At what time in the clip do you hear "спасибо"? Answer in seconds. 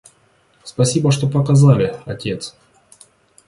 0.63-1.11